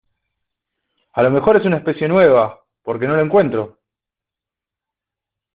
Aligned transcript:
a 1.13 1.21
lo 1.21 1.29
mejor 1.29 1.57
es 1.57 1.65
una 1.67 1.77
especie 1.77 2.07
nueva, 2.07 2.59
porque 2.81 3.07
no 3.07 3.15
la 3.15 3.21
encuentro 3.21 3.77